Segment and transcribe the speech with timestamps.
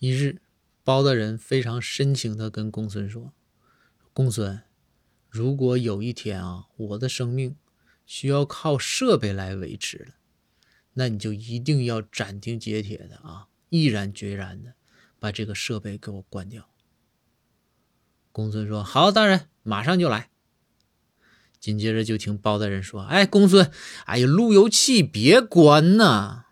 [0.00, 0.40] 一日，
[0.82, 3.34] 包大人非常深情地跟公孙说
[4.14, 4.62] ：“公孙，
[5.28, 7.54] 如果有一天啊，我的生命
[8.06, 10.14] 需要靠设备来维持了，
[10.94, 14.72] 那你就一定要斩钉截铁的啊，毅然决然的
[15.18, 16.70] 把这个设备给我关掉。”
[18.32, 20.30] 公孙说：“好，大人，马上就来。”
[21.60, 23.70] 紧接着就听包大人说：“哎，公孙，
[24.06, 26.46] 哎呀，路由器别关呐！